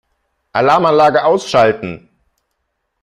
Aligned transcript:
Alarmanlage 0.53 1.23
ausschalten. 1.23 2.09